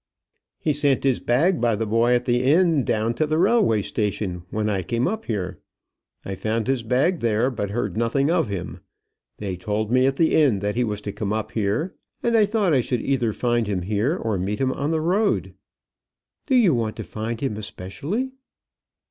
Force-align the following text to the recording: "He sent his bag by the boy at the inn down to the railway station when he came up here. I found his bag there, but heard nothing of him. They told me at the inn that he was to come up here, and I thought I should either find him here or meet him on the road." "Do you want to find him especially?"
"He 0.57 0.73
sent 0.73 1.03
his 1.03 1.19
bag 1.19 1.61
by 1.61 1.75
the 1.75 1.85
boy 1.85 2.15
at 2.15 2.25
the 2.25 2.41
inn 2.41 2.83
down 2.83 3.13
to 3.13 3.27
the 3.27 3.37
railway 3.37 3.83
station 3.83 4.41
when 4.49 4.67
he 4.67 4.81
came 4.81 5.07
up 5.07 5.25
here. 5.25 5.59
I 6.25 6.33
found 6.33 6.65
his 6.65 6.81
bag 6.81 7.19
there, 7.19 7.51
but 7.51 7.69
heard 7.69 7.95
nothing 7.95 8.31
of 8.31 8.47
him. 8.47 8.79
They 9.37 9.55
told 9.55 9.91
me 9.91 10.07
at 10.07 10.15
the 10.15 10.33
inn 10.33 10.57
that 10.57 10.73
he 10.73 10.83
was 10.83 11.01
to 11.01 11.11
come 11.13 11.31
up 11.31 11.51
here, 11.51 11.93
and 12.23 12.35
I 12.35 12.47
thought 12.47 12.73
I 12.73 12.81
should 12.81 13.03
either 13.03 13.31
find 13.31 13.67
him 13.67 13.83
here 13.83 14.15
or 14.17 14.39
meet 14.39 14.57
him 14.57 14.71
on 14.71 14.89
the 14.89 15.01
road." 15.01 15.53
"Do 16.47 16.55
you 16.55 16.73
want 16.73 16.95
to 16.95 17.03
find 17.03 17.39
him 17.39 17.55
especially?" 17.57 18.31